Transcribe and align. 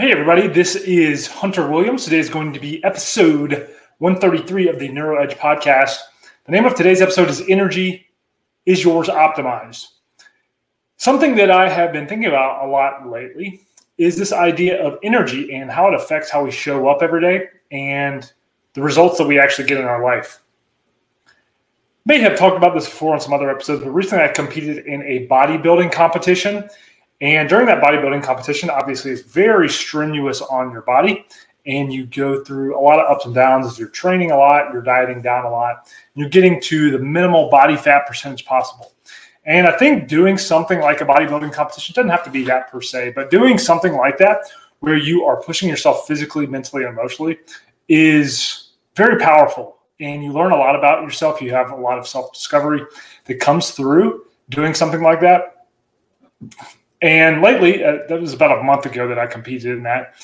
Hey, 0.00 0.12
everybody, 0.12 0.46
this 0.46 0.76
is 0.76 1.26
Hunter 1.26 1.68
Williams. 1.68 2.04
Today 2.04 2.20
is 2.20 2.30
going 2.30 2.54
to 2.54 2.58
be 2.58 2.82
episode 2.84 3.68
133 3.98 4.68
of 4.70 4.78
the 4.78 4.88
Neuro 4.88 5.22
Edge 5.22 5.36
podcast. 5.36 5.98
The 6.46 6.52
name 6.52 6.64
of 6.64 6.74
today's 6.74 7.02
episode 7.02 7.28
is 7.28 7.42
Energy 7.50 8.06
is 8.64 8.82
Yours 8.82 9.08
Optimized. 9.08 9.88
Something 10.96 11.34
that 11.34 11.50
I 11.50 11.68
have 11.68 11.92
been 11.92 12.06
thinking 12.06 12.28
about 12.28 12.64
a 12.64 12.70
lot 12.70 13.10
lately 13.10 13.60
is 13.98 14.16
this 14.16 14.32
idea 14.32 14.82
of 14.82 14.98
energy 15.02 15.52
and 15.52 15.70
how 15.70 15.88
it 15.88 15.94
affects 15.94 16.30
how 16.30 16.44
we 16.44 16.50
show 16.50 16.88
up 16.88 17.02
every 17.02 17.20
day 17.20 17.48
and 17.70 18.32
the 18.72 18.80
results 18.80 19.18
that 19.18 19.26
we 19.26 19.38
actually 19.38 19.68
get 19.68 19.76
in 19.76 19.84
our 19.84 20.02
life. 20.02 20.40
May 22.06 22.20
have 22.20 22.38
talked 22.38 22.56
about 22.56 22.74
this 22.74 22.86
before 22.86 23.12
on 23.12 23.20
some 23.20 23.34
other 23.34 23.50
episodes, 23.50 23.84
but 23.84 23.90
recently 23.90 24.24
I 24.24 24.28
competed 24.28 24.86
in 24.86 25.02
a 25.02 25.28
bodybuilding 25.28 25.92
competition 25.92 26.70
and 27.20 27.48
during 27.48 27.66
that 27.66 27.82
bodybuilding 27.82 28.22
competition, 28.22 28.70
obviously, 28.70 29.10
it's 29.10 29.22
very 29.22 29.68
strenuous 29.68 30.40
on 30.40 30.72
your 30.72 30.82
body. 30.82 31.26
And 31.66 31.92
you 31.92 32.06
go 32.06 32.42
through 32.42 32.78
a 32.78 32.80
lot 32.80 32.98
of 32.98 33.10
ups 33.10 33.26
and 33.26 33.34
downs 33.34 33.66
as 33.66 33.78
you're 33.78 33.88
training 33.88 34.30
a 34.30 34.36
lot, 34.36 34.72
you're 34.72 34.82
dieting 34.82 35.20
down 35.20 35.44
a 35.44 35.50
lot, 35.50 35.92
you're 36.14 36.30
getting 36.30 36.58
to 36.62 36.90
the 36.90 36.98
minimal 36.98 37.50
body 37.50 37.76
fat 37.76 38.06
percentage 38.06 38.46
possible. 38.46 38.94
And 39.44 39.66
I 39.66 39.76
think 39.76 40.08
doing 40.08 40.38
something 40.38 40.80
like 40.80 41.02
a 41.02 41.04
bodybuilding 41.04 41.52
competition 41.52 41.94
doesn't 41.94 42.10
have 42.10 42.24
to 42.24 42.30
be 42.30 42.44
that 42.44 42.70
per 42.70 42.80
se, 42.80 43.12
but 43.14 43.30
doing 43.30 43.58
something 43.58 43.94
like 43.94 44.16
that 44.18 44.38
where 44.80 44.96
you 44.96 45.24
are 45.24 45.42
pushing 45.42 45.68
yourself 45.68 46.06
physically, 46.06 46.46
mentally, 46.46 46.84
and 46.84 46.92
emotionally 46.92 47.38
is 47.88 48.70
very 48.96 49.18
powerful. 49.18 49.78
And 50.00 50.24
you 50.24 50.32
learn 50.32 50.52
a 50.52 50.56
lot 50.56 50.76
about 50.76 51.02
yourself. 51.02 51.42
You 51.42 51.52
have 51.52 51.72
a 51.72 51.76
lot 51.76 51.98
of 51.98 52.08
self 52.08 52.32
discovery 52.32 52.82
that 53.26 53.38
comes 53.38 53.72
through 53.72 54.24
doing 54.48 54.72
something 54.72 55.02
like 55.02 55.20
that. 55.20 55.66
And 57.02 57.40
lately, 57.40 57.82
uh, 57.82 57.98
that 58.08 58.20
was 58.20 58.34
about 58.34 58.58
a 58.58 58.62
month 58.62 58.86
ago 58.86 59.08
that 59.08 59.18
I 59.18 59.26
competed 59.26 59.76
in 59.76 59.82
that. 59.84 60.14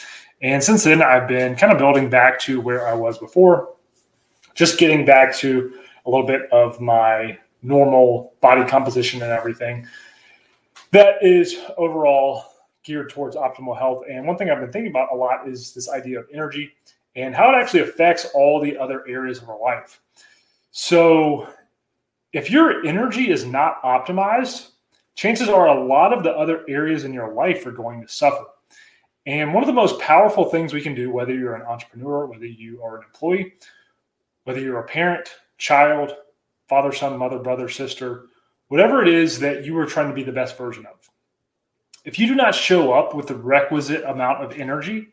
And 0.42 0.62
since 0.62 0.84
then, 0.84 1.02
I've 1.02 1.26
been 1.26 1.56
kind 1.56 1.72
of 1.72 1.78
building 1.78 2.10
back 2.10 2.38
to 2.40 2.60
where 2.60 2.86
I 2.86 2.92
was 2.92 3.18
before, 3.18 3.74
just 4.54 4.78
getting 4.78 5.06
back 5.06 5.34
to 5.36 5.72
a 6.04 6.10
little 6.10 6.26
bit 6.26 6.42
of 6.52 6.80
my 6.80 7.38
normal 7.62 8.34
body 8.40 8.64
composition 8.64 9.22
and 9.22 9.32
everything. 9.32 9.86
That 10.92 11.16
is 11.22 11.56
overall 11.78 12.44
geared 12.84 13.10
towards 13.10 13.34
optimal 13.34 13.76
health. 13.76 14.04
And 14.08 14.26
one 14.26 14.36
thing 14.36 14.50
I've 14.50 14.60
been 14.60 14.70
thinking 14.70 14.90
about 14.90 15.12
a 15.12 15.16
lot 15.16 15.48
is 15.48 15.72
this 15.72 15.90
idea 15.90 16.20
of 16.20 16.26
energy 16.32 16.72
and 17.16 17.34
how 17.34 17.50
it 17.50 17.54
actually 17.56 17.80
affects 17.80 18.26
all 18.34 18.60
the 18.60 18.76
other 18.76 19.06
areas 19.08 19.42
of 19.42 19.48
our 19.48 19.58
life. 19.58 20.00
So, 20.70 21.48
if 22.32 22.50
your 22.50 22.84
energy 22.84 23.30
is 23.30 23.46
not 23.46 23.82
optimized, 23.82 24.72
chances 25.16 25.48
are 25.48 25.66
a 25.66 25.84
lot 25.84 26.12
of 26.12 26.22
the 26.22 26.30
other 26.30 26.64
areas 26.68 27.04
in 27.04 27.12
your 27.12 27.32
life 27.32 27.66
are 27.66 27.72
going 27.72 28.00
to 28.02 28.08
suffer. 28.08 28.44
And 29.26 29.52
one 29.52 29.64
of 29.64 29.66
the 29.66 29.72
most 29.72 29.98
powerful 29.98 30.44
things 30.44 30.72
we 30.72 30.80
can 30.80 30.94
do, 30.94 31.10
whether 31.10 31.34
you're 31.34 31.56
an 31.56 31.66
entrepreneur, 31.66 32.26
whether 32.26 32.46
you 32.46 32.80
are 32.82 32.98
an 32.98 33.04
employee, 33.04 33.54
whether 34.44 34.60
you're 34.60 34.78
a 34.78 34.86
parent, 34.86 35.28
child, 35.58 36.12
father, 36.68 36.92
son, 36.92 37.18
mother, 37.18 37.40
brother, 37.40 37.68
sister, 37.68 38.26
whatever 38.68 39.02
it 39.02 39.08
is 39.08 39.40
that 39.40 39.64
you 39.64 39.76
are 39.78 39.86
trying 39.86 40.08
to 40.08 40.14
be 40.14 40.22
the 40.22 40.30
best 40.30 40.56
version 40.56 40.86
of. 40.86 41.10
If 42.04 42.20
you 42.20 42.28
do 42.28 42.36
not 42.36 42.54
show 42.54 42.92
up 42.92 43.14
with 43.14 43.26
the 43.26 43.34
requisite 43.34 44.04
amount 44.04 44.44
of 44.44 44.52
energy 44.52 45.08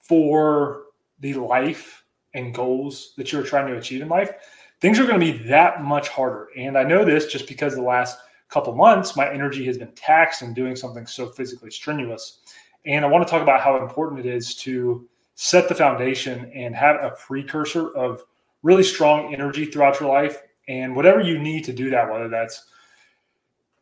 for 0.00 0.84
the 1.20 1.34
life 1.34 2.04
and 2.34 2.52
goals 2.52 3.12
that 3.16 3.30
you're 3.30 3.44
trying 3.44 3.68
to 3.68 3.78
achieve 3.78 4.02
in 4.02 4.08
life, 4.08 4.32
things 4.80 4.98
are 4.98 5.06
going 5.06 5.20
to 5.20 5.32
be 5.32 5.38
that 5.44 5.82
much 5.82 6.08
harder. 6.08 6.48
And 6.56 6.76
I 6.76 6.82
know 6.82 7.04
this 7.04 7.26
just 7.26 7.46
because 7.46 7.76
the 7.76 7.82
last 7.82 8.18
couple 8.52 8.74
months, 8.74 9.16
my 9.16 9.32
energy 9.32 9.64
has 9.64 9.78
been 9.78 9.92
taxed 9.92 10.42
in 10.42 10.52
doing 10.52 10.76
something 10.76 11.06
so 11.06 11.28
physically 11.28 11.70
strenuous. 11.70 12.40
And 12.84 13.04
I 13.04 13.08
want 13.08 13.26
to 13.26 13.30
talk 13.30 13.42
about 13.42 13.62
how 13.62 13.82
important 13.82 14.20
it 14.20 14.26
is 14.26 14.54
to 14.56 15.08
set 15.34 15.68
the 15.68 15.74
foundation 15.74 16.52
and 16.54 16.74
have 16.74 16.96
a 16.96 17.10
precursor 17.10 17.96
of 17.96 18.22
really 18.62 18.82
strong 18.82 19.32
energy 19.32 19.64
throughout 19.64 19.98
your 20.00 20.10
life. 20.10 20.42
And 20.68 20.94
whatever 20.94 21.20
you 21.20 21.38
need 21.38 21.64
to 21.64 21.72
do 21.72 21.88
that, 21.90 22.10
whether 22.10 22.28
that's 22.28 22.66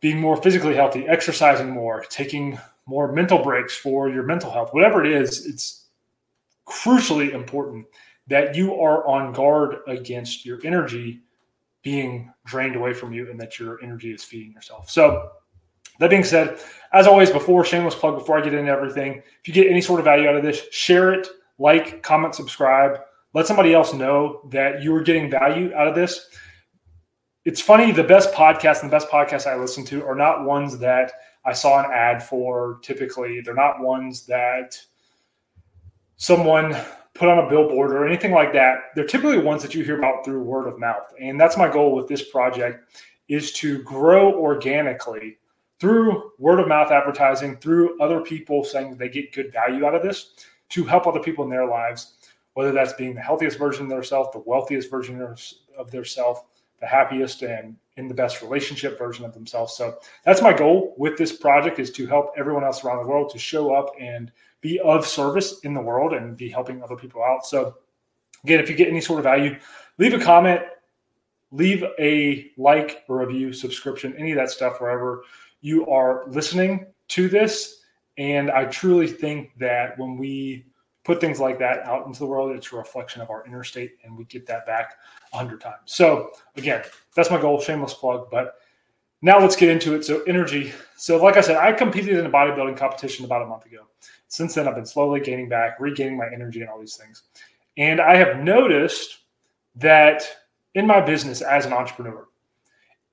being 0.01 0.21
more 0.21 0.41
physically 0.41 0.75
healthy, 0.75 1.07
exercising 1.09 1.71
more, 1.71 2.05
taking 2.09 2.59
more 2.87 3.13
mental 3.13 3.43
breaks 3.43 3.77
for 3.77 4.09
your 4.09 4.23
mental 4.23 4.51
health, 4.51 4.73
whatever 4.73 5.05
it 5.05 5.11
is, 5.11 5.47
it's 5.47 5.87
crucially 6.67 7.35
important 7.35 7.87
that 8.29 8.55
you 8.55 8.81
are 8.81 9.07
on 9.07 9.33
guard 9.33 9.79
against 9.89 10.47
your 10.47 10.61
energy 10.65 11.21
being 11.83 12.33
drained 12.45 12.77
away 12.77 12.93
from 12.93 13.13
you 13.13 13.31
and 13.31 13.41
that 13.41 13.59
your 13.59 13.83
energy 13.83 14.13
is 14.13 14.23
feeding 14.23 14.53
yourself. 14.53 14.91
So, 14.91 15.31
that 15.99 16.09
being 16.09 16.25
said, 16.25 16.59
as 16.95 17.07
always, 17.07 17.31
before 17.31 17.63
shameless 17.65 17.95
plug, 17.95 18.19
before 18.19 18.39
I 18.39 18.43
get 18.43 18.55
into 18.55 18.73
everything, 18.73 19.23
if 19.41 19.49
you 19.49 19.53
get 19.53 19.67
any 19.67 19.83
sort 19.83 20.01
of 20.01 20.05
value 20.05 20.29
out 20.29 20.35
of 20.35 20.43
this, 20.43 20.63
share 20.73 21.13
it, 21.13 21.29
like, 21.59 22.03
comment, 22.03 22.35
subscribe, 22.35 23.01
let 23.35 23.47
somebody 23.47 23.75
else 23.75 23.93
know 23.93 24.41
that 24.51 24.83
you 24.83 24.95
are 24.95 25.03
getting 25.03 25.31
value 25.31 25.73
out 25.75 25.87
of 25.87 25.95
this. 25.95 26.29
It's 27.45 27.61
funny, 27.61 27.93
the 27.93 28.03
best 28.03 28.33
podcasts 28.33 28.83
and 28.83 28.91
the 28.91 28.97
best 28.97 29.09
podcasts 29.09 29.47
I 29.47 29.57
listen 29.57 29.85
to 29.87 30.05
are 30.05 30.15
not 30.15 30.45
ones 30.45 30.79
that 30.79 31.13
I 31.45 31.53
saw 31.53 31.79
an 31.85 31.91
ad 31.93 32.23
for 32.23 32.79
typically. 32.83 33.41
They're 33.41 33.55
not 33.55 33.81
ones 33.81 34.27
that 34.27 34.79
someone 36.17 36.77
put 37.21 37.29
on 37.29 37.39
a 37.39 37.49
billboard 37.51 37.93
or 37.93 38.07
anything 38.07 38.33
like 38.33 38.51
that. 38.55 38.79
They're 38.95 39.05
typically 39.05 39.37
ones 39.37 39.61
that 39.61 39.75
you 39.75 39.85
hear 39.85 39.99
about 39.99 40.25
through 40.25 40.43
word 40.43 40.67
of 40.67 40.79
mouth. 40.79 41.13
And 41.21 41.39
that's 41.39 41.59
my 41.59 41.71
goal 41.71 41.95
with 41.95 42.09
this 42.09 42.31
project 42.31 42.99
is 43.29 43.53
to 43.53 43.83
grow 43.83 44.33
organically 44.33 45.37
through 45.79 46.33
word 46.39 46.61
of 46.61 46.67
mouth 46.67 46.91
advertising, 46.91 47.59
through 47.59 48.01
other 48.01 48.23
people 48.23 48.65
saying 48.65 48.97
they 48.97 49.11
get 49.11 49.35
good 49.35 49.53
value 49.53 49.85
out 49.85 49.95
of 49.95 50.03
this 50.03 50.33
to 50.71 50.83
help 50.83 51.07
other 51.07 51.21
people 51.21 51.45
in 51.45 51.51
their 51.51 51.67
lives, 51.67 52.15
whether 52.55 52.73
that's 52.73 52.95
being 52.95 53.15
the 53.15 53.21
healthiest 53.21 53.59
version 53.59 53.85
of 53.85 53.91
their 53.91 54.03
self, 54.03 54.33
the 54.33 54.43
wealthiest 54.47 54.91
version 54.91 55.21
of 55.21 55.91
their 55.91 56.07
self, 56.07 56.47
the 56.81 56.87
happiest 56.87 57.43
and 57.43 57.77
in 57.99 58.09
the 58.09 58.15
best 58.15 58.41
relationship 58.41 58.99
version 58.99 59.27
of 59.27 59.35
themselves. 59.35 59.75
So 59.75 59.99
that's 60.25 60.41
my 60.41 60.55
goal 60.55 60.95
with 60.97 61.19
this 61.19 61.37
project 61.37 61.79
is 61.79 61.91
to 61.91 62.07
help 62.07 62.33
everyone 62.39 62.65
else 62.65 62.83
around 62.83 63.03
the 63.03 63.09
world 63.11 63.31
to 63.33 63.39
show 63.39 63.75
up 63.75 63.91
and 64.01 64.33
be 64.61 64.79
of 64.81 65.07
service 65.07 65.61
in 65.61 65.75
the 65.75 65.81
world 65.81 66.13
and 66.13 66.37
be 66.37 66.49
helping 66.49 66.83
other 66.83 66.97
people 66.97 67.23
out. 67.23 67.47
So, 67.47 67.77
again, 68.45 68.61
if 68.61 68.69
you 68.69 68.77
get 68.77 68.89
any 68.89 69.01
sort 69.01 69.19
of 69.19 69.25
value, 69.25 69.59
leave 69.99 70.15
a 70.15 70.19
comment, 70.19 70.63
leave 71.51 71.85
a 71.99 72.51
like, 72.57 73.05
a 73.09 73.15
review, 73.15 73.53
subscription, 73.53 74.15
any 74.17 74.33
of 74.33 74.37
that 74.37 74.51
stuff 74.51 74.81
wherever 74.81 75.23
you 75.61 75.87
are 75.89 76.25
listening 76.29 76.87
to 77.09 77.29
this. 77.29 77.83
And 78.19 78.51
I 78.51 78.67
truly 78.67 79.07
think 79.07 79.53
that 79.59 79.99
when 79.99 80.17
we 80.17 80.67
put 81.05 81.21
things 81.21 81.41
like 81.41 81.59
that 81.59 81.81
out 81.87 82.07
into 82.07 82.19
the 82.19 82.27
world, 82.27 82.55
it's 82.55 82.73
a 82.73 82.77
reflection 82.77 83.23
of 83.23 83.31
our 83.31 83.45
inner 83.47 83.65
state, 83.65 83.97
and 84.05 84.17
we 84.17 84.25
get 84.25 84.47
that 84.47 84.67
back 84.67 84.97
a 85.33 85.37
hundred 85.37 85.61
times. 85.61 85.81
So, 85.87 86.31
again, 86.57 86.83
that's 87.15 87.31
my 87.31 87.41
goal. 87.41 87.61
Shameless 87.61 87.95
plug, 87.95 88.29
but 88.31 88.57
now 89.23 89.39
let's 89.39 89.57
get 89.57 89.69
into 89.69 89.95
it. 89.95 90.05
So, 90.05 90.23
energy. 90.23 90.73
So, 90.97 91.23
like 91.23 91.37
I 91.37 91.41
said, 91.41 91.57
I 91.57 91.73
competed 91.73 92.19
in 92.19 92.27
a 92.27 92.31
bodybuilding 92.31 92.77
competition 92.77 93.25
about 93.25 93.43
a 93.43 93.47
month 93.47 93.67
ago. 93.67 93.87
Since 94.29 94.55
then, 94.55 94.69
I've 94.69 94.75
been 94.75 94.87
slowly 94.87 95.21
gaining 95.21 95.49
back, 95.49 95.79
regaining 95.81 96.17
my 96.17 96.27
energy, 96.33 96.61
and 96.61 96.71
all 96.71 96.79
these 96.79 96.97
things. 96.97 97.25
And 97.77 98.01
I 98.01 98.17
have 98.17 98.39
noticed 98.39 99.19
that 99.77 100.25
in 100.75 100.87
my 100.87 101.01
business 101.01 101.43
as 101.43 101.67
an 101.67 101.73
entrepreneur, 101.73 102.27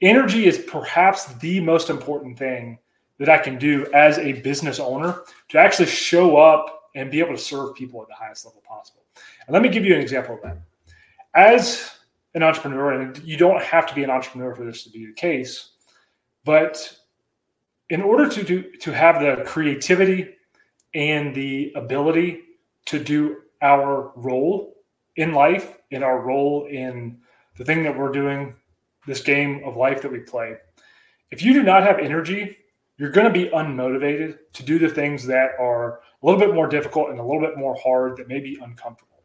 energy 0.02 0.46
is 0.46 0.60
perhaps 0.60 1.26
the 1.36 1.60
most 1.60 1.90
important 1.90 2.38
thing 2.38 2.80
that 3.20 3.30
I 3.30 3.38
can 3.38 3.58
do 3.58 3.88
as 3.94 4.20
a 4.20 4.34
business 4.34 4.80
owner 4.80 5.24
to 5.50 5.58
actually 5.58 5.88
show 5.88 6.38
up 6.38 6.90
and 6.96 7.12
be 7.12 7.20
able 7.20 7.34
to 7.34 7.42
serve 7.42 7.76
people 7.76 8.02
at 8.02 8.08
the 8.08 8.14
highest 8.14 8.46
level 8.46 8.62
possible. 8.68 9.04
And 9.48 9.54
let 9.54 9.64
me 9.64 9.70
give 9.70 9.86
you 9.86 9.96
an 9.96 10.02
example 10.02 10.36
of 10.36 10.42
that. 10.44 10.60
As 11.36 11.98
an 12.34 12.44
entrepreneur, 12.44 12.94
and 12.94 13.18
you 13.20 13.38
don't 13.38 13.62
have 13.62 13.88
to 13.88 13.96
be 13.96 14.04
an 14.04 14.10
entrepreneur 14.10 14.54
for 14.56 14.66
this 14.66 14.84
to 14.84 14.90
be 14.90 15.06
the 15.06 15.14
case, 15.14 15.72
but 16.48 16.98
in 17.90 18.02
order 18.02 18.30
to 18.30 18.42
do 18.42 18.72
to 18.78 18.92
have 18.94 19.20
the 19.20 19.44
creativity 19.46 20.30
and 20.96 21.36
the 21.36 21.74
ability 21.76 22.40
to 22.86 23.04
do 23.04 23.42
our 23.62 24.14
role 24.16 24.78
in 25.18 25.34
life, 25.34 25.78
in 25.92 26.04
our 26.04 26.22
role 26.22 26.66
in 26.68 27.18
the 27.58 27.66
thing 27.66 27.84
that 27.84 27.98
we're 27.98 28.14
doing, 28.14 28.56
this 29.06 29.22
game 29.22 29.62
of 29.66 29.76
life 29.76 30.02
that 30.02 30.12
we 30.12 30.20
play. 30.20 30.56
If 31.32 31.44
you 31.44 31.52
do 31.52 31.64
not 31.64 31.84
have 31.84 32.00
energy, 32.00 32.58
you're 32.98 33.12
going 33.12 33.28
to 33.28 33.40
be 33.40 33.50
unmotivated 33.50 34.38
to 34.54 34.64
do 34.64 34.80
the 34.80 34.88
things 34.88 35.28
that 35.28 35.52
are 35.60 35.96
a 35.96 36.26
little 36.26 36.40
bit 36.40 36.56
more 36.56 36.68
difficult 36.68 37.10
and 37.10 37.20
a 37.20 37.24
little 37.24 37.42
bit 37.42 37.58
more 37.58 37.76
hard 37.76 38.16
that 38.18 38.30
may 38.30 38.40
be 38.40 38.58
uncomfortable. 38.62 39.24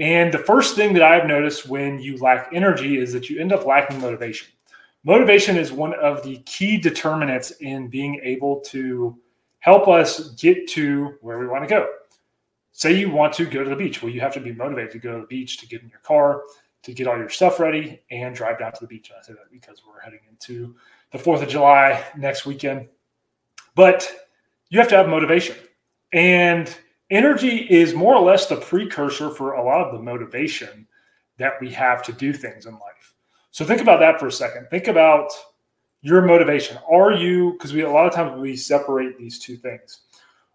And 0.00 0.34
the 0.34 0.38
first 0.38 0.74
thing 0.74 0.92
that 0.94 1.04
I've 1.04 1.28
noticed 1.28 1.68
when 1.68 2.00
you 2.00 2.16
lack 2.18 2.50
energy 2.52 2.98
is 2.98 3.12
that 3.12 3.30
you 3.30 3.40
end 3.40 3.52
up 3.52 3.64
lacking 3.64 4.00
motivation. 4.00 4.48
Motivation 5.04 5.56
is 5.56 5.72
one 5.72 5.94
of 5.94 6.22
the 6.22 6.38
key 6.38 6.76
determinants 6.76 7.52
in 7.60 7.88
being 7.88 8.20
able 8.22 8.60
to 8.60 9.16
help 9.60 9.88
us 9.88 10.30
get 10.30 10.68
to 10.68 11.14
where 11.20 11.38
we 11.38 11.46
want 11.46 11.62
to 11.62 11.68
go. 11.68 11.88
Say 12.72 12.98
you 12.98 13.10
want 13.10 13.32
to 13.34 13.44
go 13.44 13.64
to 13.64 13.70
the 13.70 13.76
beach. 13.76 14.02
Well, 14.02 14.12
you 14.12 14.20
have 14.20 14.34
to 14.34 14.40
be 14.40 14.52
motivated 14.52 14.92
to 14.92 14.98
go 14.98 15.14
to 15.14 15.20
the 15.20 15.26
beach, 15.26 15.58
to 15.58 15.66
get 15.66 15.82
in 15.82 15.88
your 15.88 16.00
car, 16.00 16.42
to 16.82 16.92
get 16.92 17.06
all 17.06 17.16
your 17.16 17.28
stuff 17.28 17.58
ready, 17.58 18.02
and 18.10 18.34
drive 18.34 18.58
down 18.58 18.72
to 18.72 18.80
the 18.80 18.86
beach. 18.86 19.10
And 19.10 19.18
I 19.18 19.22
say 19.22 19.32
that 19.32 19.50
because 19.50 19.82
we're 19.86 20.00
heading 20.00 20.20
into 20.28 20.76
the 21.10 21.18
4th 21.18 21.42
of 21.42 21.48
July 21.48 22.04
next 22.16 22.46
weekend. 22.46 22.88
But 23.74 24.12
you 24.68 24.78
have 24.78 24.88
to 24.88 24.96
have 24.96 25.08
motivation. 25.08 25.56
And 26.12 26.74
energy 27.10 27.66
is 27.70 27.94
more 27.94 28.14
or 28.14 28.24
less 28.24 28.46
the 28.46 28.56
precursor 28.56 29.30
for 29.30 29.52
a 29.54 29.64
lot 29.64 29.80
of 29.86 29.92
the 29.92 30.02
motivation 30.02 30.86
that 31.38 31.60
we 31.60 31.72
have 31.72 32.02
to 32.04 32.12
do 32.12 32.32
things 32.32 32.66
in 32.66 32.74
life. 32.74 33.14
So 33.58 33.64
think 33.64 33.80
about 33.80 33.98
that 33.98 34.20
for 34.20 34.28
a 34.28 34.30
second. 34.30 34.68
Think 34.70 34.86
about 34.86 35.32
your 36.00 36.22
motivation. 36.22 36.78
Are 36.88 37.10
you 37.10 37.54
because 37.54 37.72
we 37.72 37.80
a 37.80 37.90
lot 37.90 38.06
of 38.06 38.14
times 38.14 38.40
we 38.40 38.54
separate 38.54 39.18
these 39.18 39.40
two 39.40 39.56
things. 39.56 40.02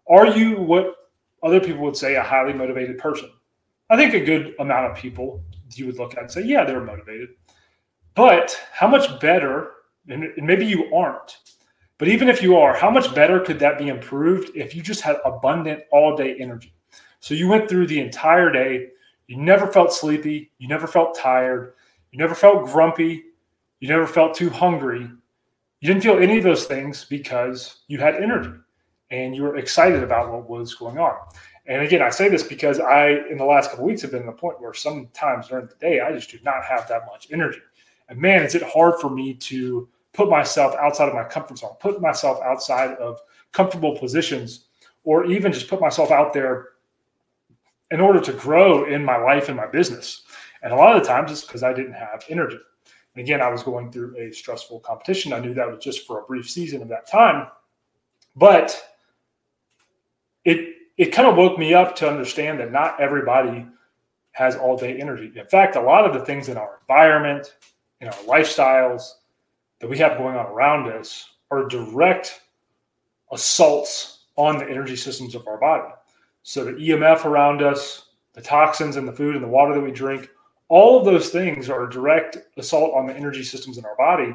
Are 0.08 0.26
you 0.26 0.56
what 0.62 1.10
other 1.42 1.60
people 1.60 1.82
would 1.82 1.98
say 1.98 2.14
a 2.14 2.22
highly 2.22 2.54
motivated 2.54 2.96
person? 2.96 3.28
I 3.90 3.98
think 3.98 4.14
a 4.14 4.24
good 4.24 4.54
amount 4.58 4.90
of 4.90 4.96
people 4.96 5.44
you 5.74 5.84
would 5.84 5.98
look 5.98 6.14
at 6.14 6.20
and 6.22 6.30
say, 6.30 6.44
yeah, 6.44 6.64
they're 6.64 6.80
motivated. 6.80 7.28
But 8.14 8.58
how 8.72 8.88
much 8.88 9.20
better, 9.20 9.72
and 10.08 10.32
maybe 10.38 10.64
you 10.64 10.90
aren't, 10.94 11.36
but 11.98 12.08
even 12.08 12.30
if 12.30 12.42
you 12.42 12.56
are, 12.56 12.74
how 12.74 12.88
much 12.88 13.14
better 13.14 13.38
could 13.38 13.58
that 13.58 13.76
be 13.76 13.88
improved 13.88 14.50
if 14.56 14.74
you 14.74 14.82
just 14.82 15.02
had 15.02 15.16
abundant 15.26 15.82
all 15.92 16.16
day 16.16 16.38
energy? 16.40 16.72
So 17.20 17.34
you 17.34 17.48
went 17.48 17.68
through 17.68 17.86
the 17.86 18.00
entire 18.00 18.50
day, 18.50 18.92
you 19.26 19.36
never 19.36 19.66
felt 19.66 19.92
sleepy, 19.92 20.52
you 20.56 20.68
never 20.68 20.86
felt 20.86 21.14
tired, 21.14 21.74
you 22.14 22.18
never 22.18 22.36
felt 22.36 22.66
grumpy, 22.66 23.24
you 23.80 23.88
never 23.88 24.06
felt 24.06 24.36
too 24.36 24.48
hungry. 24.48 25.00
You 25.80 25.88
didn't 25.88 26.04
feel 26.04 26.20
any 26.20 26.38
of 26.38 26.44
those 26.44 26.64
things 26.64 27.04
because 27.04 27.80
you 27.88 27.98
had 27.98 28.14
energy 28.14 28.52
and 29.10 29.34
you 29.34 29.42
were 29.42 29.56
excited 29.56 30.00
about 30.00 30.32
what 30.32 30.48
was 30.48 30.76
going 30.76 30.96
on. 30.96 31.16
And 31.66 31.82
again, 31.82 32.02
I 32.02 32.10
say 32.10 32.28
this 32.28 32.44
because 32.44 32.78
I, 32.78 33.08
in 33.28 33.36
the 33.36 33.44
last 33.44 33.70
couple 33.70 33.84
weeks, 33.84 34.00
have 34.02 34.12
been 34.12 34.22
in 34.22 34.28
a 34.28 34.32
point 34.32 34.60
where 34.60 34.72
sometimes 34.72 35.48
during 35.48 35.66
the 35.66 35.74
day, 35.74 35.98
I 36.02 36.12
just 36.12 36.30
do 36.30 36.38
not 36.44 36.64
have 36.64 36.86
that 36.86 37.04
much 37.06 37.26
energy. 37.32 37.58
And 38.08 38.20
man, 38.20 38.44
is 38.44 38.54
it 38.54 38.62
hard 38.62 39.00
for 39.00 39.10
me 39.10 39.34
to 39.34 39.88
put 40.12 40.30
myself 40.30 40.76
outside 40.76 41.08
of 41.08 41.14
my 41.14 41.24
comfort 41.24 41.58
zone, 41.58 41.74
put 41.80 42.00
myself 42.00 42.40
outside 42.44 42.92
of 42.98 43.18
comfortable 43.50 43.98
positions, 43.98 44.66
or 45.02 45.26
even 45.26 45.52
just 45.52 45.66
put 45.66 45.80
myself 45.80 46.12
out 46.12 46.32
there 46.32 46.68
in 47.90 48.00
order 48.00 48.20
to 48.20 48.32
grow 48.34 48.84
in 48.84 49.04
my 49.04 49.16
life 49.16 49.48
and 49.48 49.56
my 49.56 49.66
business. 49.66 50.22
And 50.64 50.72
a 50.72 50.76
lot 50.76 50.96
of 50.96 51.02
the 51.02 51.08
times 51.08 51.30
it's 51.30 51.42
because 51.42 51.62
I 51.62 51.74
didn't 51.74 51.92
have 51.92 52.24
energy. 52.30 52.58
And 53.14 53.22
again, 53.22 53.42
I 53.42 53.48
was 53.48 53.62
going 53.62 53.92
through 53.92 54.16
a 54.16 54.32
stressful 54.32 54.80
competition. 54.80 55.32
I 55.32 55.38
knew 55.38 55.54
that 55.54 55.70
was 55.70 55.84
just 55.84 56.06
for 56.06 56.20
a 56.20 56.22
brief 56.22 56.50
season 56.50 56.82
of 56.82 56.88
that 56.88 57.06
time. 57.06 57.48
But 58.34 58.82
it 60.44 60.74
it 60.96 61.06
kind 61.06 61.28
of 61.28 61.36
woke 61.36 61.58
me 61.58 61.74
up 61.74 61.94
to 61.96 62.08
understand 62.08 62.58
that 62.60 62.72
not 62.72 63.00
everybody 63.00 63.66
has 64.32 64.56
all 64.56 64.76
day 64.76 64.98
energy. 65.00 65.30
In 65.36 65.46
fact, 65.46 65.76
a 65.76 65.80
lot 65.80 66.06
of 66.06 66.14
the 66.14 66.24
things 66.24 66.48
in 66.48 66.56
our 66.56 66.78
environment, 66.80 67.56
in 68.00 68.08
our 68.08 68.14
lifestyles, 68.14 69.10
that 69.80 69.88
we 69.88 69.98
have 69.98 70.18
going 70.18 70.36
on 70.36 70.46
around 70.46 70.90
us 70.90 71.34
are 71.50 71.68
direct 71.68 72.40
assaults 73.30 74.26
on 74.36 74.58
the 74.58 74.68
energy 74.68 74.96
systems 74.96 75.34
of 75.34 75.46
our 75.46 75.58
body. 75.58 75.92
So 76.42 76.64
the 76.64 76.72
EMF 76.72 77.24
around 77.24 77.62
us, 77.62 78.06
the 78.32 78.42
toxins 78.42 78.96
in 78.96 79.06
the 79.06 79.12
food 79.12 79.34
and 79.34 79.44
the 79.44 79.48
water 79.48 79.74
that 79.74 79.80
we 79.80 79.92
drink, 79.92 80.28
all 80.68 80.98
of 80.98 81.04
those 81.04 81.30
things 81.30 81.68
are 81.68 81.86
direct 81.86 82.38
assault 82.56 82.94
on 82.94 83.06
the 83.06 83.14
energy 83.14 83.42
systems 83.42 83.78
in 83.78 83.84
our 83.84 83.96
body. 83.96 84.34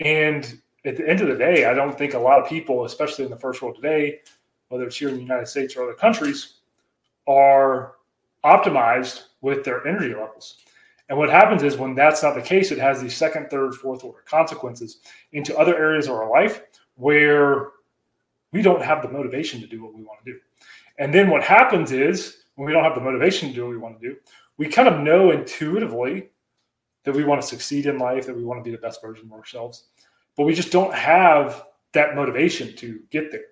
And 0.00 0.60
at 0.84 0.96
the 0.96 1.08
end 1.08 1.20
of 1.20 1.28
the 1.28 1.36
day, 1.36 1.66
I 1.66 1.74
don't 1.74 1.96
think 1.96 2.14
a 2.14 2.18
lot 2.18 2.40
of 2.40 2.48
people, 2.48 2.84
especially 2.84 3.24
in 3.24 3.30
the 3.30 3.36
first 3.36 3.60
world 3.60 3.76
today, 3.76 4.20
whether 4.68 4.84
it's 4.84 4.96
here 4.96 5.08
in 5.08 5.16
the 5.16 5.22
United 5.22 5.46
States 5.46 5.76
or 5.76 5.82
other 5.84 5.94
countries, 5.94 6.54
are 7.26 7.94
optimized 8.44 9.24
with 9.40 9.64
their 9.64 9.86
energy 9.86 10.14
levels. 10.14 10.58
And 11.08 11.18
what 11.18 11.30
happens 11.30 11.62
is 11.62 11.76
when 11.76 11.94
that's 11.94 12.22
not 12.22 12.34
the 12.34 12.42
case, 12.42 12.70
it 12.70 12.78
has 12.78 13.00
these 13.00 13.16
second, 13.16 13.48
third, 13.48 13.74
fourth 13.74 14.04
order 14.04 14.22
consequences 14.26 15.00
into 15.32 15.56
other 15.56 15.76
areas 15.76 16.06
of 16.06 16.14
our 16.14 16.30
life 16.30 16.62
where 16.96 17.70
we 18.52 18.62
don't 18.62 18.82
have 18.82 19.02
the 19.02 19.08
motivation 19.08 19.60
to 19.60 19.66
do 19.66 19.82
what 19.82 19.94
we 19.94 20.02
want 20.02 20.24
to 20.24 20.32
do. 20.32 20.38
And 20.98 21.14
then 21.14 21.30
what 21.30 21.42
happens 21.42 21.92
is 21.92 22.44
when 22.56 22.66
we 22.66 22.72
don't 22.72 22.84
have 22.84 22.94
the 22.94 23.00
motivation 23.00 23.48
to 23.48 23.54
do 23.54 23.62
what 23.62 23.70
we 23.70 23.78
want 23.78 24.00
to 24.00 24.08
do, 24.08 24.16
we 24.58 24.68
kind 24.68 24.88
of 24.88 25.00
know 25.00 25.30
intuitively 25.30 26.30
that 27.04 27.14
we 27.14 27.24
want 27.24 27.40
to 27.40 27.46
succeed 27.46 27.86
in 27.86 27.98
life, 27.98 28.26
that 28.26 28.36
we 28.36 28.44
want 28.44 28.62
to 28.62 28.68
be 28.68 28.74
the 28.74 28.82
best 28.82 29.00
version 29.00 29.26
of 29.26 29.32
ourselves, 29.32 29.84
but 30.36 30.44
we 30.44 30.52
just 30.52 30.72
don't 30.72 30.92
have 30.92 31.64
that 31.92 32.14
motivation 32.14 32.76
to 32.76 33.00
get 33.10 33.30
there. 33.30 33.46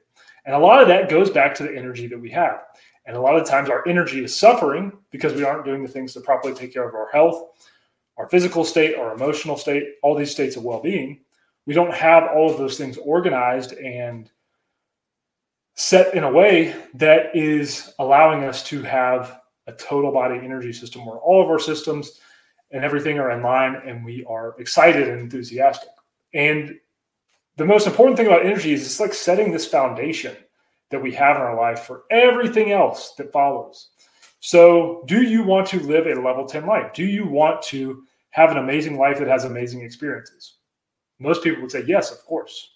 And 0.44 0.54
a 0.54 0.58
lot 0.58 0.82
of 0.82 0.88
that 0.88 1.08
goes 1.08 1.30
back 1.30 1.54
to 1.54 1.62
the 1.62 1.76
energy 1.76 2.06
that 2.08 2.20
we 2.20 2.30
have. 2.30 2.64
And 3.06 3.16
a 3.16 3.20
lot 3.20 3.36
of 3.36 3.46
times 3.46 3.70
our 3.70 3.86
energy 3.88 4.22
is 4.22 4.36
suffering 4.36 4.92
because 5.10 5.32
we 5.32 5.44
aren't 5.44 5.64
doing 5.64 5.82
the 5.82 5.88
things 5.88 6.12
to 6.14 6.20
properly 6.20 6.54
take 6.54 6.72
care 6.72 6.88
of 6.88 6.94
our 6.94 7.08
health, 7.12 7.68
our 8.16 8.28
physical 8.28 8.64
state, 8.64 8.96
our 8.96 9.14
emotional 9.14 9.56
state, 9.56 9.94
all 10.02 10.14
these 10.14 10.30
states 10.30 10.56
of 10.56 10.64
well 10.64 10.80
being. 10.80 11.20
We 11.66 11.74
don't 11.74 11.94
have 11.94 12.28
all 12.34 12.50
of 12.50 12.58
those 12.58 12.76
things 12.76 12.96
organized 12.96 13.72
and 13.72 14.30
set 15.76 16.14
in 16.14 16.24
a 16.24 16.30
way 16.30 16.74
that 16.94 17.34
is 17.34 17.94
allowing 17.98 18.44
us 18.44 18.62
to 18.64 18.82
have 18.82 19.40
a 19.66 19.72
total 19.72 20.12
body 20.12 20.38
energy 20.42 20.72
system 20.72 21.04
where 21.04 21.18
all 21.18 21.42
of 21.42 21.48
our 21.48 21.58
systems 21.58 22.20
and 22.70 22.84
everything 22.84 23.18
are 23.18 23.30
in 23.30 23.42
line 23.42 23.80
and 23.86 24.04
we 24.04 24.24
are 24.24 24.54
excited 24.58 25.08
and 25.08 25.20
enthusiastic. 25.20 25.90
And 26.34 26.76
the 27.56 27.64
most 27.64 27.86
important 27.86 28.16
thing 28.16 28.26
about 28.26 28.44
energy 28.44 28.72
is 28.72 28.84
it's 28.84 29.00
like 29.00 29.14
setting 29.14 29.50
this 29.50 29.66
foundation 29.66 30.36
that 30.90 31.02
we 31.02 31.12
have 31.12 31.36
in 31.36 31.42
our 31.42 31.56
life 31.56 31.80
for 31.80 32.04
everything 32.10 32.72
else 32.72 33.14
that 33.14 33.32
follows. 33.32 33.88
So, 34.40 35.02
do 35.06 35.22
you 35.22 35.42
want 35.42 35.66
to 35.68 35.80
live 35.80 36.06
a 36.06 36.20
level 36.20 36.46
10 36.46 36.66
life? 36.66 36.92
Do 36.92 37.04
you 37.04 37.26
want 37.26 37.62
to 37.62 38.04
have 38.30 38.50
an 38.50 38.58
amazing 38.58 38.98
life 38.98 39.18
that 39.18 39.26
has 39.26 39.44
amazing 39.44 39.80
experiences? 39.80 40.58
Most 41.18 41.42
people 41.42 41.62
would 41.62 41.72
say, 41.72 41.84
yes, 41.86 42.12
of 42.12 42.24
course. 42.24 42.74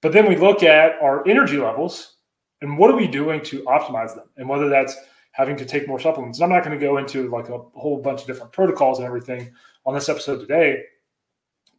But 0.00 0.12
then 0.12 0.28
we 0.28 0.36
look 0.36 0.62
at 0.62 0.92
our 1.02 1.26
energy 1.28 1.58
levels 1.58 2.14
and 2.60 2.78
what 2.78 2.90
are 2.90 2.96
we 2.96 3.08
doing 3.08 3.42
to 3.42 3.62
optimize 3.64 4.14
them? 4.14 4.28
And 4.36 4.48
whether 4.48 4.68
that's 4.68 4.96
having 5.34 5.56
to 5.56 5.64
take 5.64 5.86
more 5.86 6.00
supplements. 6.00 6.38
And 6.38 6.44
I'm 6.44 6.50
not 6.50 6.64
going 6.64 6.78
to 6.78 6.84
go 6.84 6.98
into 6.98 7.28
like 7.28 7.48
a 7.48 7.58
whole 7.74 8.00
bunch 8.00 8.22
of 8.22 8.26
different 8.26 8.52
protocols 8.52 8.98
and 8.98 9.06
everything 9.06 9.52
on 9.86 9.94
this 9.94 10.08
episode 10.08 10.40
today, 10.40 10.82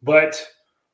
but 0.02 0.40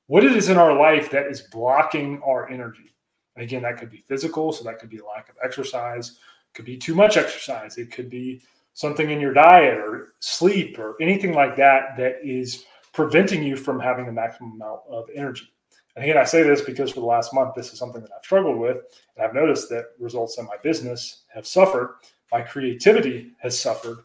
what 0.07 0.25
it 0.25 0.35
is 0.37 0.49
in 0.49 0.57
our 0.57 0.77
life 0.77 1.11
that 1.11 1.27
is 1.27 1.43
blocking 1.43 2.21
our 2.25 2.49
energy 2.49 2.93
and 3.37 3.45
again, 3.45 3.63
that 3.63 3.79
could 3.79 3.91
be 3.91 4.05
physical, 4.09 4.53
so 4.53 4.65
that 4.65 4.79
could 4.79 4.91
be 4.91 5.01
lack 5.01 5.29
of 5.29 5.37
exercise, 5.43 6.19
could 6.55 6.65
be 6.65 6.77
too 6.77 6.95
much 6.95 7.17
exercise, 7.17 7.79
it 7.79 7.91
could 7.91 8.11
be 8.11 8.43
something 8.75 9.11
in 9.11 9.21
your 9.21 9.33
diet 9.33 9.79
or 9.79 10.15
sleep 10.21 10.79
or 10.79 10.97
anything 11.01 11.33
like 11.33 11.57
that 11.57 11.97
that 11.97 12.17
is 12.23 12.65
preventing 12.93 13.43
you 13.43 13.57
from 13.57 13.81
having 13.81 14.07
the 14.07 14.13
maximum 14.13 14.53
amount 14.53 14.81
of 14.89 15.09
energy. 15.15 15.47
And 15.95 16.05
again, 16.05 16.17
I 16.17 16.25
say 16.25 16.43
this 16.43 16.63
because 16.63 16.91
for 16.91 17.01
the 17.01 17.07
last 17.07 17.35
month, 17.35 17.55
this 17.55 17.73
is 17.73 17.79
something 17.79 18.01
that 18.01 18.11
I've 18.17 18.25
struggled 18.25 18.59
with. 18.59 18.79
And 19.17 19.27
I've 19.27 19.35
noticed 19.35 19.69
that 19.69 19.91
results 19.99 20.39
in 20.39 20.47
my 20.47 20.57
business 20.63 21.25
have 21.29 21.47
suffered, 21.47 21.97
my 22.33 22.41
creativity 22.41 23.33
has 23.39 23.61
suffered, 23.61 23.99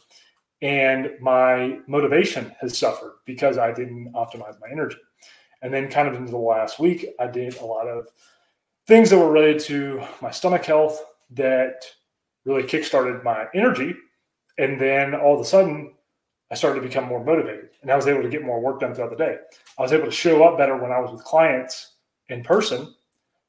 and 0.61 1.11
my 1.21 1.79
motivation 1.87 2.53
has 2.59 2.77
suffered 2.77 3.13
because 3.25 3.57
I 3.57 3.71
didn't 3.71 4.11
optimize 4.13 4.59
my 4.59 4.67
energy. 4.71 4.97
And 5.61 5.73
then, 5.73 5.89
kind 5.89 6.07
of 6.07 6.15
into 6.15 6.31
the 6.31 6.37
last 6.37 6.79
week, 6.79 7.07
I 7.19 7.27
did 7.27 7.57
a 7.57 7.65
lot 7.65 7.87
of 7.87 8.07
things 8.85 9.09
that 9.09 9.17
were 9.17 9.31
related 9.31 9.61
to 9.63 10.03
my 10.21 10.31
stomach 10.31 10.65
health 10.65 11.03
that 11.31 11.83
really 12.45 12.63
kickstarted 12.63 13.23
my 13.23 13.47
energy. 13.53 13.95
And 14.57 14.79
then 14.79 15.13
all 15.13 15.35
of 15.35 15.41
a 15.41 15.45
sudden, 15.45 15.93
I 16.49 16.55
started 16.55 16.81
to 16.81 16.87
become 16.87 17.05
more 17.05 17.23
motivated 17.23 17.69
and 17.81 17.91
I 17.91 17.95
was 17.95 18.07
able 18.07 18.23
to 18.23 18.29
get 18.29 18.43
more 18.43 18.61
work 18.61 18.79
done 18.79 18.95
throughout 18.95 19.09
the 19.09 19.17
day. 19.17 19.37
I 19.77 19.81
was 19.81 19.91
able 19.91 20.05
to 20.05 20.11
show 20.11 20.43
up 20.43 20.57
better 20.57 20.77
when 20.77 20.91
I 20.91 20.99
was 20.99 21.11
with 21.11 21.23
clients 21.23 21.95
in 22.29 22.43
person 22.43 22.93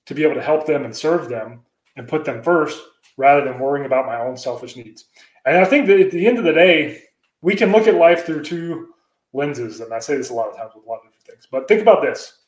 to 0.06 0.14
be 0.14 0.25
able 0.25 0.35
to 0.35 0.42
help 0.42 0.66
them 0.66 0.85
and 0.85 0.94
serve 0.94 1.28
them 1.28 1.61
and 1.97 2.08
put 2.08 2.25
them 2.25 2.42
first 2.42 2.80
rather 3.18 3.44
than 3.44 3.58
worrying 3.58 3.84
about 3.84 4.06
my 4.06 4.18
own 4.18 4.37
selfish 4.37 4.76
needs. 4.76 5.06
And 5.44 5.58
I 5.58 5.64
think 5.66 5.87
that 5.88 6.00
at 6.00 6.10
the 6.10 6.26
end 6.26 6.38
of 6.38 6.44
the 6.44 6.52
day, 6.52 7.02
we 7.42 7.54
can 7.54 7.72
look 7.72 7.87
at 7.87 7.96
life 7.96 8.25
through 8.25 8.44
two 8.44 8.94
lenses. 9.34 9.80
And 9.80 9.92
I 9.92 9.98
say 9.98 10.16
this 10.16 10.30
a 10.30 10.34
lot 10.34 10.48
of 10.48 10.56
times 10.56 10.72
with 10.75 10.87
a 10.87 10.88
lot 10.88 11.00
of 11.00 11.02
different 11.04 11.26
things. 11.26 11.48
But 11.50 11.68
think 11.68 11.82
about 11.82 12.00
this 12.00 12.38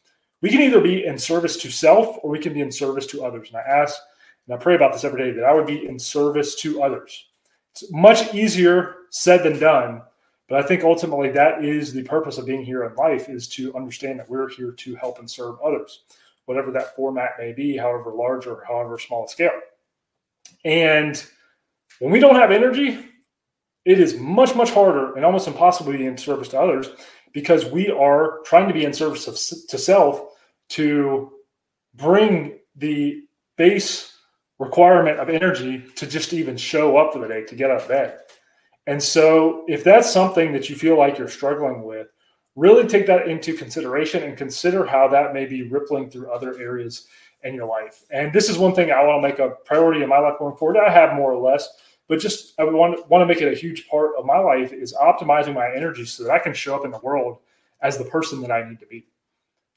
we 0.42 0.48
can 0.48 0.62
either 0.62 0.80
be 0.80 1.04
in 1.04 1.18
service 1.18 1.58
to 1.58 1.70
self 1.70 2.16
or 2.22 2.30
we 2.30 2.38
can 2.38 2.54
be 2.54 2.62
in 2.62 2.72
service 2.72 3.06
to 3.08 3.22
others. 3.22 3.48
And 3.48 3.58
I 3.58 3.60
ask 3.60 4.00
and 4.46 4.54
I 4.58 4.62
pray 4.62 4.74
about 4.74 4.92
this 4.92 5.04
every 5.04 5.22
day 5.22 5.32
that 5.32 5.44
I 5.44 5.52
would 5.52 5.66
be 5.66 5.86
in 5.86 5.98
service 5.98 6.54
to 6.56 6.82
others. 6.82 7.26
It's 7.72 7.92
much 7.92 8.34
easier 8.34 8.96
said 9.10 9.42
than 9.42 9.60
done, 9.60 10.02
but 10.48 10.58
I 10.58 10.66
think 10.66 10.82
ultimately 10.82 11.30
that 11.32 11.64
is 11.64 11.92
the 11.92 12.02
purpose 12.02 12.38
of 12.38 12.46
being 12.46 12.64
here 12.64 12.84
in 12.84 12.94
life 12.96 13.28
is 13.28 13.46
to 13.48 13.74
understand 13.76 14.18
that 14.18 14.28
we're 14.28 14.48
here 14.48 14.72
to 14.72 14.94
help 14.96 15.18
and 15.18 15.30
serve 15.30 15.60
others, 15.64 16.02
whatever 16.46 16.72
that 16.72 16.96
format 16.96 17.32
may 17.38 17.52
be, 17.52 17.76
however 17.76 18.12
large 18.12 18.46
or 18.46 18.64
however 18.66 18.98
small 18.98 19.26
a 19.26 19.28
scale. 19.28 19.52
And 20.64 21.22
when 21.98 22.12
we 22.12 22.20
don't 22.20 22.36
have 22.36 22.50
energy, 22.50 22.98
it 23.84 23.98
is 23.98 24.16
much, 24.16 24.54
much 24.54 24.70
harder 24.70 25.14
and 25.14 25.24
almost 25.24 25.48
impossible 25.48 25.92
to 25.92 25.98
be 25.98 26.06
in 26.06 26.18
service 26.18 26.48
to 26.48 26.60
others 26.60 26.88
because 27.32 27.64
we 27.66 27.90
are 27.90 28.40
trying 28.44 28.68
to 28.68 28.74
be 28.74 28.84
in 28.84 28.92
service 28.92 29.26
of, 29.26 29.34
to 29.68 29.78
self 29.78 30.22
to 30.70 31.32
bring 31.94 32.58
the 32.76 33.22
base 33.56 34.12
requirement 34.58 35.18
of 35.18 35.30
energy 35.30 35.84
to 35.96 36.06
just 36.06 36.32
even 36.32 36.56
show 36.56 36.96
up 36.96 37.12
for 37.12 37.18
the 37.18 37.28
day, 37.28 37.44
to 37.44 37.54
get 37.54 37.70
out 37.70 37.82
of 37.82 37.88
bed. 37.88 38.18
And 38.86 39.02
so, 39.02 39.64
if 39.68 39.84
that's 39.84 40.10
something 40.10 40.52
that 40.52 40.68
you 40.68 40.76
feel 40.76 40.98
like 40.98 41.18
you're 41.18 41.28
struggling 41.28 41.82
with, 41.82 42.08
really 42.56 42.86
take 42.86 43.06
that 43.06 43.28
into 43.28 43.54
consideration 43.54 44.22
and 44.22 44.36
consider 44.36 44.84
how 44.84 45.08
that 45.08 45.32
may 45.32 45.46
be 45.46 45.68
rippling 45.68 46.10
through 46.10 46.30
other 46.30 46.58
areas 46.60 47.06
in 47.42 47.54
your 47.54 47.66
life. 47.66 48.04
And 48.10 48.32
this 48.32 48.48
is 48.48 48.58
one 48.58 48.74
thing 48.74 48.90
I 48.90 49.02
want 49.04 49.22
to 49.22 49.28
make 49.28 49.38
a 49.38 49.56
priority 49.64 50.02
in 50.02 50.08
my 50.08 50.18
life 50.18 50.38
going 50.38 50.56
forward. 50.56 50.76
I 50.78 50.90
have 50.90 51.14
more 51.14 51.32
or 51.32 51.50
less, 51.50 51.68
but 52.08 52.18
just 52.18 52.58
I 52.58 52.64
want 52.64 53.08
want 53.08 53.22
to 53.22 53.26
make 53.26 53.42
it 53.42 53.52
a 53.52 53.56
huge 53.56 53.88
part 53.88 54.12
of 54.18 54.26
my 54.26 54.38
life 54.38 54.72
is 54.72 54.94
optimizing 54.94 55.54
my 55.54 55.70
energy 55.74 56.04
so 56.04 56.24
that 56.24 56.32
I 56.32 56.38
can 56.38 56.52
show 56.52 56.74
up 56.74 56.84
in 56.84 56.90
the 56.90 56.98
world 56.98 57.38
as 57.82 57.96
the 57.96 58.04
person 58.04 58.40
that 58.42 58.50
I 58.50 58.68
need 58.68 58.80
to 58.80 58.86
be. 58.86 59.06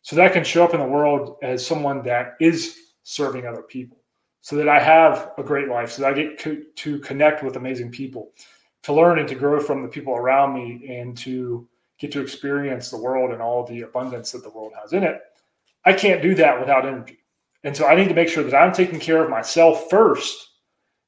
So 0.02 0.16
that 0.16 0.26
I 0.26 0.30
can 0.30 0.44
show 0.44 0.64
up 0.64 0.74
in 0.74 0.80
the 0.80 0.86
world 0.86 1.38
as 1.42 1.66
someone 1.66 2.04
that 2.04 2.36
is 2.42 2.78
serving 3.04 3.46
other 3.46 3.62
people. 3.62 3.98
So 4.42 4.58
that 4.58 4.68
I 4.68 4.80
have 4.80 5.32
a 5.38 5.44
great 5.44 5.70
life, 5.70 5.92
so 5.92 6.02
that 6.02 6.12
I 6.12 6.14
get 6.14 6.38
co- 6.38 6.62
to 6.76 7.00
connect 7.00 7.44
with 7.44 7.56
amazing 7.56 7.92
people, 7.92 8.32
to 8.82 8.94
learn 8.94 9.20
and 9.20 9.30
to 9.30 9.36
grow 9.36 9.62
from 9.62 9.82
the 9.82 9.88
people 9.88 10.14
around 10.14 10.54
me, 10.54 10.86
and 10.90 11.18
to 11.20 11.66
get 11.98 12.12
to 12.12 12.20
experience 12.20 12.90
the 12.90 12.98
world 12.98 13.32
and 13.32 13.42
all 13.42 13.66
the 13.66 13.84
abundance 13.84 14.32
that 14.32 14.44
the 14.44 14.50
world 14.50 14.74
has 14.82 14.92
in 14.92 15.04
it. 15.04 15.22
I 15.86 15.94
can't 15.94 16.22
do 16.22 16.36
that 16.36 16.60
without 16.60 16.86
energy. 16.86 17.20
And 17.64 17.76
so 17.76 17.86
I 17.86 17.96
need 17.96 18.10
to 18.10 18.14
make 18.14 18.28
sure 18.28 18.44
that 18.44 18.56
I'm 18.56 18.74
taking 18.74 19.00
care 19.00 19.24
of 19.24 19.30
myself 19.30 19.90
first, 19.90 20.50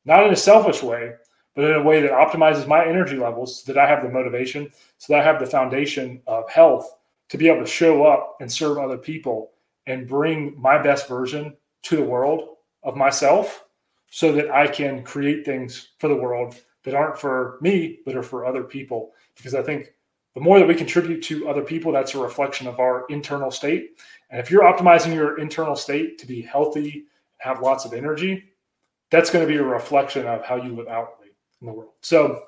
not 0.05 0.25
in 0.25 0.31
a 0.31 0.37
selfish 0.37 0.81
way, 0.81 1.13
but 1.55 1.65
in 1.65 1.75
a 1.75 1.83
way 1.83 2.01
that 2.01 2.11
optimizes 2.11 2.67
my 2.67 2.85
energy 2.85 3.17
levels 3.17 3.63
so 3.63 3.73
that 3.73 3.79
I 3.79 3.87
have 3.87 4.03
the 4.03 4.09
motivation, 4.09 4.69
so 4.97 5.13
that 5.13 5.21
I 5.21 5.23
have 5.23 5.39
the 5.39 5.45
foundation 5.45 6.21
of 6.27 6.49
health 6.49 6.95
to 7.29 7.37
be 7.37 7.47
able 7.47 7.61
to 7.61 7.69
show 7.69 8.05
up 8.05 8.37
and 8.39 8.51
serve 8.51 8.77
other 8.77 8.97
people 8.97 9.51
and 9.87 10.07
bring 10.07 10.59
my 10.59 10.81
best 10.81 11.07
version 11.07 11.55
to 11.83 11.95
the 11.95 12.03
world 12.03 12.57
of 12.83 12.95
myself 12.95 13.65
so 14.09 14.31
that 14.31 14.49
I 14.49 14.67
can 14.67 15.03
create 15.03 15.45
things 15.45 15.89
for 15.99 16.07
the 16.07 16.15
world 16.15 16.55
that 16.83 16.93
aren't 16.93 17.17
for 17.17 17.57
me, 17.61 17.99
but 18.05 18.15
are 18.15 18.23
for 18.23 18.45
other 18.45 18.63
people. 18.63 19.11
Because 19.35 19.55
I 19.55 19.61
think 19.61 19.93
the 20.35 20.41
more 20.41 20.59
that 20.59 20.67
we 20.67 20.75
contribute 20.75 21.21
to 21.23 21.47
other 21.47 21.63
people, 21.63 21.91
that's 21.91 22.13
a 22.13 22.19
reflection 22.19 22.67
of 22.67 22.79
our 22.79 23.05
internal 23.09 23.49
state. 23.49 24.01
And 24.29 24.39
if 24.39 24.51
you're 24.51 24.63
optimizing 24.63 25.15
your 25.15 25.39
internal 25.39 25.75
state 25.75 26.17
to 26.19 26.27
be 26.27 26.41
healthy, 26.41 27.05
have 27.37 27.61
lots 27.61 27.85
of 27.85 27.93
energy, 27.93 28.43
that's 29.11 29.29
going 29.29 29.47
to 29.47 29.51
be 29.51 29.57
a 29.57 29.63
reflection 29.63 30.27
of 30.27 30.43
how 30.43 30.57
you 30.57 30.75
live 30.75 30.87
outwardly 30.87 31.29
in 31.61 31.67
the 31.67 31.73
world. 31.73 31.93
So, 32.01 32.43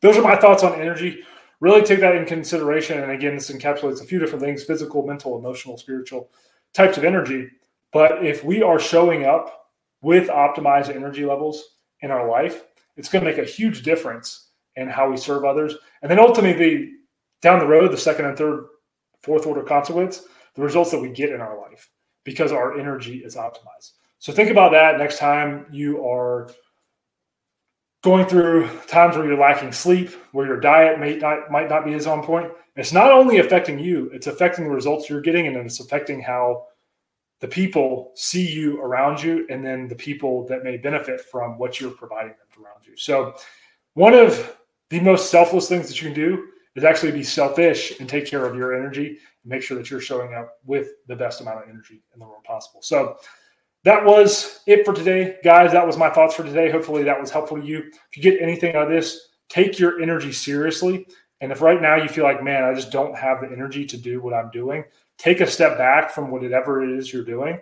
those 0.00 0.16
are 0.16 0.22
my 0.22 0.36
thoughts 0.36 0.64
on 0.64 0.80
energy. 0.80 1.22
Really 1.60 1.82
take 1.82 2.00
that 2.00 2.16
in 2.16 2.24
consideration. 2.24 3.02
And 3.02 3.12
again, 3.12 3.34
this 3.34 3.50
encapsulates 3.50 4.00
a 4.00 4.06
few 4.06 4.18
different 4.18 4.42
things 4.42 4.64
physical, 4.64 5.06
mental, 5.06 5.38
emotional, 5.38 5.76
spiritual 5.76 6.30
types 6.72 6.96
of 6.96 7.04
energy. 7.04 7.50
But 7.92 8.24
if 8.24 8.42
we 8.42 8.62
are 8.62 8.78
showing 8.78 9.26
up 9.26 9.66
with 10.00 10.28
optimized 10.28 10.94
energy 10.94 11.26
levels 11.26 11.76
in 12.00 12.10
our 12.10 12.30
life, 12.30 12.64
it's 12.96 13.10
going 13.10 13.22
to 13.22 13.30
make 13.30 13.38
a 13.38 13.44
huge 13.44 13.82
difference 13.82 14.48
in 14.76 14.88
how 14.88 15.10
we 15.10 15.18
serve 15.18 15.44
others. 15.44 15.74
And 16.00 16.10
then 16.10 16.18
ultimately, 16.18 16.92
down 17.42 17.58
the 17.58 17.66
road, 17.66 17.92
the 17.92 17.96
second 17.96 18.26
and 18.26 18.36
third, 18.36 18.66
fourth 19.22 19.46
order 19.46 19.62
consequence, 19.62 20.22
the 20.54 20.62
results 20.62 20.90
that 20.90 21.00
we 21.00 21.10
get 21.10 21.30
in 21.30 21.40
our 21.40 21.58
life 21.58 21.90
because 22.24 22.52
our 22.52 22.78
energy 22.78 23.18
is 23.18 23.36
optimized. 23.36 23.92
So 24.18 24.32
think 24.32 24.50
about 24.50 24.72
that 24.72 24.98
next 24.98 25.18
time 25.18 25.66
you 25.70 26.06
are 26.06 26.50
going 28.02 28.26
through 28.26 28.68
times 28.86 29.16
where 29.16 29.26
you're 29.26 29.38
lacking 29.38 29.72
sleep, 29.72 30.10
where 30.32 30.46
your 30.46 30.60
diet 30.60 30.98
may 30.98 31.16
not, 31.16 31.50
might 31.50 31.68
not 31.68 31.84
be 31.84 31.94
as 31.94 32.06
on 32.06 32.22
point. 32.22 32.50
It's 32.76 32.92
not 32.92 33.10
only 33.10 33.38
affecting 33.38 33.78
you, 33.78 34.10
it's 34.12 34.26
affecting 34.26 34.64
the 34.64 34.70
results 34.70 35.08
you're 35.08 35.20
getting, 35.20 35.46
and 35.46 35.56
it's 35.56 35.80
affecting 35.80 36.20
how 36.20 36.66
the 37.40 37.48
people 37.48 38.12
see 38.14 38.46
you 38.46 38.80
around 38.80 39.22
you, 39.22 39.46
and 39.50 39.64
then 39.64 39.88
the 39.88 39.94
people 39.94 40.46
that 40.46 40.64
may 40.64 40.76
benefit 40.76 41.20
from 41.20 41.58
what 41.58 41.80
you're 41.80 41.90
providing 41.90 42.32
them 42.32 42.64
around 42.64 42.86
you. 42.86 42.96
So, 42.96 43.34
one 43.94 44.14
of 44.14 44.56
the 44.88 45.00
most 45.00 45.30
selfless 45.30 45.68
things 45.68 45.88
that 45.88 46.00
you 46.00 46.08
can 46.08 46.14
do 46.14 46.48
is 46.80 46.84
actually 46.84 47.12
be 47.12 47.22
selfish 47.22 48.00
and 48.00 48.08
take 48.08 48.24
care 48.24 48.46
of 48.46 48.56
your 48.56 48.74
energy 48.74 49.08
and 49.08 49.50
make 49.50 49.60
sure 49.60 49.76
that 49.76 49.90
you're 49.90 50.00
showing 50.00 50.32
up 50.32 50.56
with 50.64 50.92
the 51.08 51.14
best 51.14 51.42
amount 51.42 51.62
of 51.62 51.68
energy 51.68 52.02
in 52.14 52.18
the 52.18 52.24
world 52.24 52.42
possible. 52.42 52.80
So 52.80 53.18
that 53.84 54.02
was 54.02 54.60
it 54.66 54.86
for 54.86 54.94
today, 54.94 55.36
guys. 55.44 55.72
That 55.72 55.86
was 55.86 55.98
my 55.98 56.08
thoughts 56.08 56.34
for 56.34 56.42
today. 56.42 56.70
Hopefully 56.70 57.02
that 57.02 57.20
was 57.20 57.30
helpful 57.30 57.60
to 57.60 57.66
you. 57.66 57.90
If 58.10 58.16
you 58.16 58.22
get 58.22 58.40
anything 58.40 58.76
out 58.76 58.84
of 58.84 58.88
this, 58.88 59.28
take 59.50 59.78
your 59.78 60.00
energy 60.00 60.32
seriously. 60.32 61.06
And 61.42 61.52
if 61.52 61.60
right 61.60 61.82
now 61.82 61.96
you 61.96 62.08
feel 62.08 62.24
like, 62.24 62.42
man, 62.42 62.64
I 62.64 62.72
just 62.72 62.90
don't 62.90 63.14
have 63.14 63.42
the 63.42 63.48
energy 63.48 63.84
to 63.84 63.98
do 63.98 64.22
what 64.22 64.32
I'm 64.32 64.50
doing, 64.50 64.84
take 65.18 65.42
a 65.42 65.46
step 65.46 65.76
back 65.76 66.10
from 66.10 66.30
whatever 66.30 66.82
it 66.82 66.98
is 66.98 67.12
you're 67.12 67.24
doing 67.24 67.60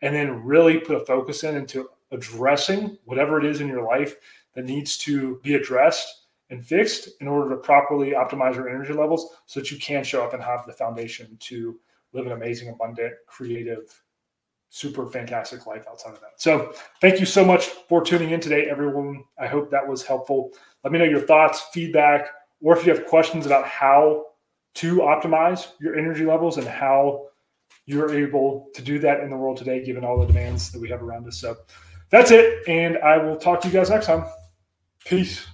and 0.00 0.14
then 0.14 0.42
really 0.42 0.78
put 0.78 0.96
a 0.96 1.04
focus 1.04 1.44
in 1.44 1.54
into 1.54 1.90
addressing 2.12 2.96
whatever 3.04 3.38
it 3.38 3.44
is 3.44 3.60
in 3.60 3.68
your 3.68 3.82
life 3.82 4.16
that 4.54 4.64
needs 4.64 4.96
to 4.96 5.38
be 5.42 5.54
addressed 5.54 6.23
and 6.54 6.64
fixed 6.64 7.08
in 7.20 7.28
order 7.28 7.50
to 7.50 7.56
properly 7.56 8.12
optimize 8.12 8.54
your 8.54 8.68
energy 8.68 8.92
levels 8.92 9.36
so 9.46 9.60
that 9.60 9.70
you 9.70 9.78
can 9.78 10.02
show 10.02 10.24
up 10.24 10.32
and 10.32 10.42
have 10.42 10.64
the 10.66 10.72
foundation 10.72 11.36
to 11.40 11.78
live 12.12 12.26
an 12.26 12.32
amazing, 12.32 12.68
abundant, 12.68 13.12
creative, 13.26 14.02
super 14.70 15.06
fantastic 15.06 15.66
life 15.66 15.84
outside 15.88 16.14
of 16.14 16.20
that. 16.20 16.32
So, 16.36 16.72
thank 17.00 17.20
you 17.20 17.26
so 17.26 17.44
much 17.44 17.66
for 17.66 18.02
tuning 18.02 18.30
in 18.30 18.40
today, 18.40 18.66
everyone. 18.70 19.24
I 19.38 19.46
hope 19.46 19.70
that 19.70 19.86
was 19.86 20.02
helpful. 20.02 20.50
Let 20.82 20.92
me 20.92 20.98
know 20.98 21.04
your 21.04 21.20
thoughts, 21.20 21.66
feedback, 21.72 22.28
or 22.62 22.76
if 22.76 22.86
you 22.86 22.94
have 22.94 23.06
questions 23.06 23.46
about 23.46 23.66
how 23.66 24.26
to 24.74 24.96
optimize 24.98 25.68
your 25.80 25.96
energy 25.96 26.24
levels 26.24 26.56
and 26.56 26.66
how 26.66 27.26
you're 27.86 28.12
able 28.14 28.68
to 28.74 28.82
do 28.82 28.98
that 29.00 29.20
in 29.20 29.30
the 29.30 29.36
world 29.36 29.56
today, 29.56 29.84
given 29.84 30.04
all 30.04 30.18
the 30.18 30.26
demands 30.26 30.72
that 30.72 30.80
we 30.80 30.88
have 30.88 31.02
around 31.02 31.26
us. 31.26 31.38
So, 31.38 31.56
that's 32.10 32.30
it. 32.30 32.66
And 32.68 32.98
I 32.98 33.18
will 33.18 33.36
talk 33.36 33.60
to 33.62 33.68
you 33.68 33.74
guys 33.74 33.90
next 33.90 34.06
time. 34.06 34.24
Peace. 35.04 35.46